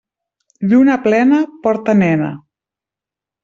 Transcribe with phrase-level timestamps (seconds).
[0.71, 2.33] Lluna plena porta nena.